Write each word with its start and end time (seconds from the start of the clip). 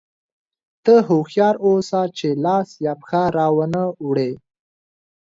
ته 0.83 0.93
هوښیار 1.07 1.55
اوسه 1.67 2.01
چې 2.17 2.27
لاس 2.45 2.69
یا 2.85 2.93
پښه 3.01 3.23
را 3.37 3.47
وانه 3.55 3.83
وړې. 4.07 4.31